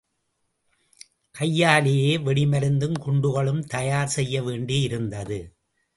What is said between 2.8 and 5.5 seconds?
குண்டுகளும் தயார் செய்யவேண்டி இருந்தது.